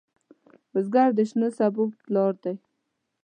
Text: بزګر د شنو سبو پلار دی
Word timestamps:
بزګر 0.71 1.09
د 1.17 1.19
شنو 1.29 1.47
سبو 1.57 1.83
پلار 2.05 2.33
دی 2.43 2.55